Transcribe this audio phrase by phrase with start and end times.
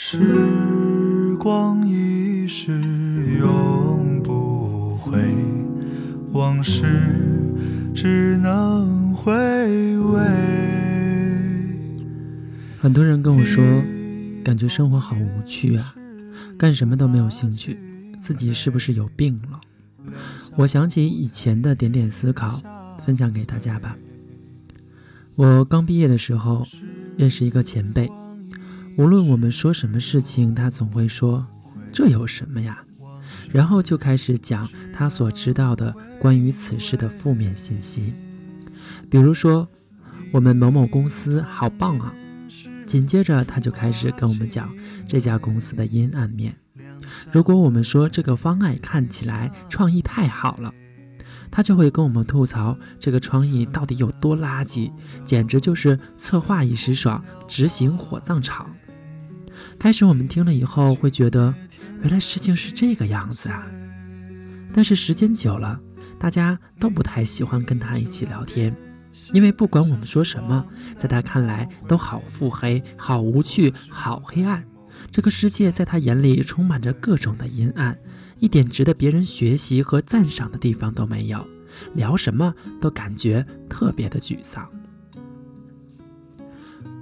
[0.00, 2.72] 时光一逝
[3.40, 5.18] 永不回，
[6.30, 6.84] 往事
[7.92, 9.34] 只能回
[9.98, 10.20] 味。
[12.80, 13.60] 很多人跟我说，
[14.44, 15.92] 感觉生活好无趣啊，
[16.56, 17.76] 干什么都没有兴趣，
[18.20, 19.60] 自己是不是有病了？
[20.58, 22.62] 我想起以前的点点思考，
[23.00, 23.96] 分享给大家吧。
[25.34, 26.64] 我刚毕业的时候，
[27.16, 28.08] 认识一个前辈。
[28.98, 31.46] 无论我们说什么事情，他总会说
[31.94, 32.84] ：“这有什么呀？”
[33.52, 38.12] 然后就开始讲他所知道的关于此事的负面信息，
[39.08, 39.68] 比如说
[40.32, 42.12] 我们某某公司好棒啊。
[42.86, 44.74] 紧接着他就开始跟我们讲
[45.06, 46.56] 这家公司的阴暗面。
[47.30, 50.74] 如果我们说这个方案看起来创意太好了，
[51.52, 54.90] 他就会跟我们吐槽这个创意到底有多垃圾，
[55.24, 58.74] 简直就是策划一时爽，执行火葬场。
[59.76, 61.52] 开始我们听了以后会觉得，
[62.02, 63.66] 原来事情是这个样子啊。
[64.72, 65.80] 但是时间久了，
[66.18, 68.74] 大家都不太喜欢跟他一起聊天，
[69.32, 70.64] 因为不管我们说什么，
[70.96, 74.64] 在他看来都好腹黑、好无趣、好黑暗。
[75.10, 77.96] 这个世界在他眼里充满着各种的阴暗，
[78.38, 81.46] 一点值得别人学习和赞赏的地方都没有。
[81.94, 84.68] 聊什么都感觉特别的沮丧。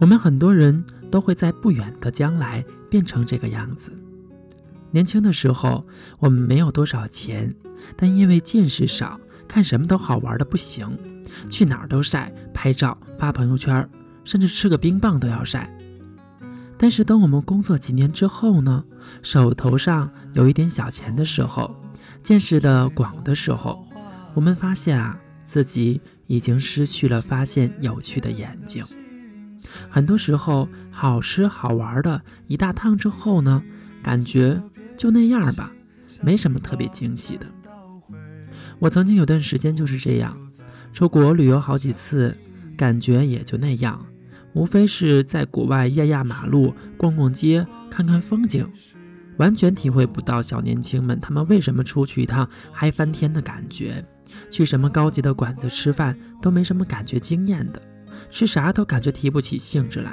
[0.00, 0.84] 我们很多人。
[1.12, 3.92] 都会在不远的将来变成这个样子。
[4.90, 5.86] 年轻的时候，
[6.18, 7.54] 我们没有多少钱，
[7.96, 10.98] 但因为见识少，看什么都好玩的不行，
[11.50, 13.88] 去哪儿都晒拍照发朋友圈，
[14.24, 15.70] 甚至吃个冰棒都要晒。
[16.78, 18.84] 但是等我们工作几年之后呢，
[19.22, 21.74] 手头上有一点小钱的时候，
[22.22, 23.86] 见识的广的时候，
[24.34, 28.84] 我们发现啊，自己已经失去了发现有趣的眼睛。
[29.90, 33.62] 很多时候，好吃好玩的一大趟之后呢，
[34.02, 34.62] 感觉
[34.96, 35.72] 就那样吧，
[36.22, 37.46] 没什么特别惊喜的。
[38.78, 40.36] 我曾经有段时间就是这样，
[40.92, 42.36] 出国旅游好几次，
[42.76, 44.04] 感觉也就那样，
[44.54, 48.68] 无非是在国外压压马路、逛逛街、看看风景，
[49.36, 54.04] 完全体会不到小年轻们他们为什么出去一趟嗨翻天的感觉，
[54.50, 57.80] 去什么高级的馆子吃饭都没什么感觉惊艳的。
[58.32, 60.10] 吃啥都感觉提不起兴致来，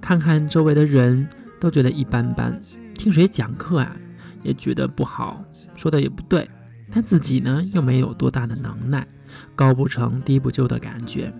[0.00, 1.26] 看看周围的人
[1.60, 2.58] 都觉得一般般，
[2.92, 3.96] 听谁讲课啊
[4.42, 5.42] 也觉得不好，
[5.76, 6.50] 说的也不对，
[6.92, 9.06] 但自己呢又没有多大的能耐，
[9.54, 11.32] 高不成低不就的感觉。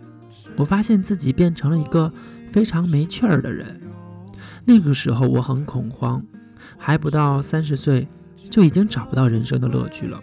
[0.56, 2.10] 我发现自己变成了一个
[2.48, 3.80] 非常没趣儿的人。
[4.64, 6.24] 那个时候我很恐慌，
[6.78, 8.06] 还不到三十岁
[8.48, 10.20] 就已经找不到人生的乐趣了。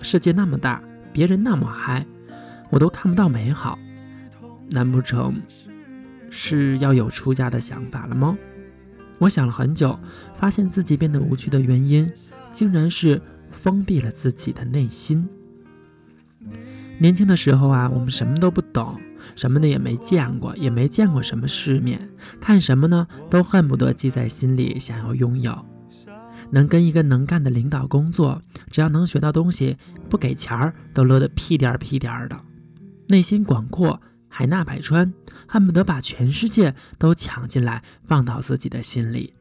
[0.00, 0.82] 世界那么大，
[1.12, 2.06] 别人那么嗨，
[2.70, 3.78] 我都看不到美好。
[4.68, 5.40] 难不成
[6.30, 8.36] 是要有出家的想法了吗？
[9.18, 9.98] 我想了很久，
[10.34, 12.10] 发现自己变得无趣的原因，
[12.52, 15.28] 竟然是封闭了自己的内心。
[16.98, 19.00] 年轻的时候啊，我们什么都不懂，
[19.36, 22.08] 什么的也没见过，也没见过什么世面，
[22.40, 25.64] 看什么呢，都恨不得记在心里，想要拥有。
[26.50, 29.76] 能跟一个能干的领导工作，只要能学到东西，
[30.10, 32.36] 不给钱儿都乐得屁颠儿屁颠儿的，
[33.06, 34.00] 内心广阔。
[34.36, 35.14] 海纳百川，
[35.46, 39.32] 恨不得把全世界都抢进来放到自己的心里。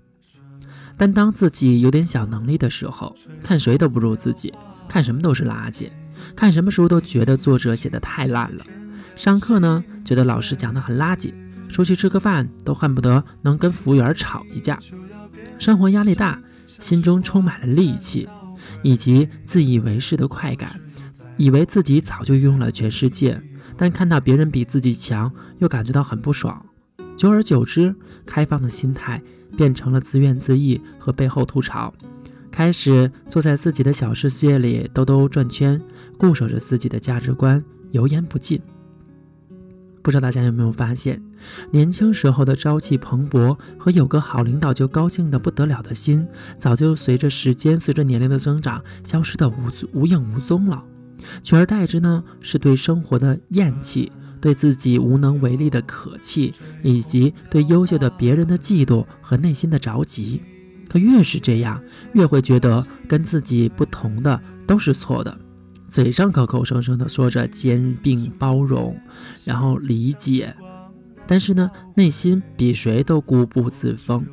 [0.96, 4.54] 但当自己有点小能力的时候，看谁都不如自己，
[4.88, 5.90] 看什么都是垃圾，
[6.36, 8.64] 看什么书都觉得作者写的太烂了。
[9.16, 11.34] 上课呢，觉得老师讲的很垃圾，
[11.68, 14.78] 出去吃个饭都恨不得能跟服务员吵一架。
[15.58, 18.30] 生活压力大，心中充满了戾气，
[18.84, 20.80] 以及自以为是的快感，
[21.38, 23.42] 以为自己早就拥有了全世界。
[23.78, 26.66] 但看到别人比自己强，又感觉到很不爽。
[27.16, 27.96] 久而久之，
[28.26, 29.22] 开放的心态
[29.56, 31.94] 变成了自怨自艾和背后吐槽，
[32.52, 35.82] 开始坐在自己的小世界里兜兜转圈，
[36.18, 38.62] 固守着自己的价值观，油盐不进。
[40.02, 41.24] 不知道大家有没有发现，
[41.72, 46.28] 年轻时候的朝气蓬勃和有个好领导就高兴的不得了的心，
[46.60, 49.56] 早就随着时间、随着年龄的增长，消失的无
[49.94, 50.84] 无影无踪了。
[51.42, 54.12] 取而代之呢，是对生活的厌弃，
[54.42, 56.54] 对自己无能为力的可气，
[56.84, 60.42] 以及对优秀的别人的嫉妒和内心的着急。
[60.90, 61.82] 可越是这样，
[62.14, 65.38] 越会觉得跟自己不同的都是错的。
[65.90, 69.00] 嘴上口口声声的说着兼并包容，
[69.46, 70.56] 然后理解，
[71.26, 74.26] 但是呢，内心比谁都固步自封。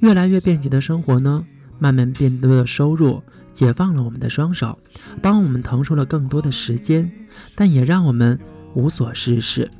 [0.00, 1.46] 越来越便捷的生活呢，
[1.78, 3.22] 慢慢变多的收入。
[3.54, 4.78] 解放了我们的双手，
[5.22, 7.10] 帮我们腾出了更多的时间，
[7.54, 8.38] 但也让我们
[8.74, 9.70] 无所事事。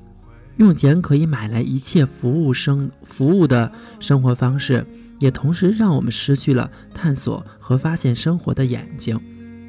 [0.56, 4.86] 用钱可以买来一切服务生服务的生活方式，
[5.18, 9.20] 也同时让我们失去了探索和发现生活的眼睛，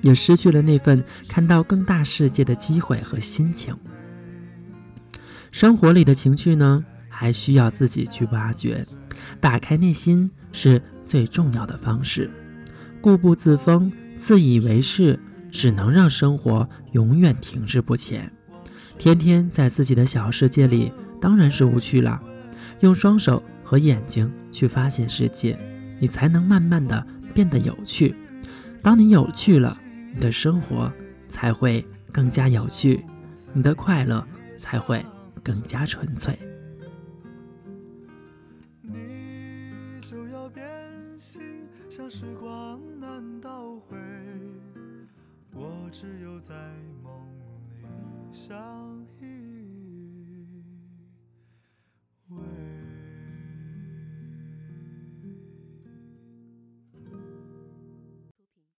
[0.03, 3.75] 也失去了那份看到更大世界的机会和心情。
[5.51, 8.85] 生活里的情趣呢，还需要自己去挖掘。
[9.39, 12.29] 打开内心是最重要的方式。
[13.05, 15.19] 固步自封、自以为是，
[15.51, 18.33] 只能让生活永远停滞不前。
[18.97, 20.91] 天天在自己的小世界里，
[21.21, 22.19] 当然是无趣了。
[22.79, 25.55] 用双手和眼睛去发现世界，
[25.99, 28.15] 你才能慢慢的变得有趣。
[28.81, 29.79] 当你有趣了，
[30.11, 30.91] 你的生活
[31.27, 33.05] 才会更加有趣，
[33.53, 34.25] 你的快乐
[34.57, 35.05] 才会
[35.43, 36.35] 更加纯粹。
[41.95, 43.95] 像时光难倒回，
[45.53, 46.53] 我只有在
[47.01, 47.09] 梦
[47.81, 47.87] 里
[48.33, 49.44] 相依。